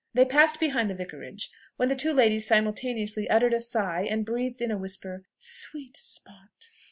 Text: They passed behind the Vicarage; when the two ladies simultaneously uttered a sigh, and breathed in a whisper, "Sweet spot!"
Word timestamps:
They 0.15 0.25
passed 0.25 0.59
behind 0.59 0.89
the 0.89 0.95
Vicarage; 0.95 1.51
when 1.75 1.87
the 1.89 1.95
two 1.95 2.11
ladies 2.11 2.47
simultaneously 2.47 3.29
uttered 3.29 3.53
a 3.53 3.59
sigh, 3.59 4.07
and 4.09 4.25
breathed 4.25 4.59
in 4.59 4.71
a 4.71 4.77
whisper, 4.79 5.25
"Sweet 5.37 5.95
spot!" 5.95 6.71